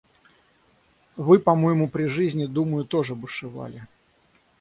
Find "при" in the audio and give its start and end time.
1.87-2.05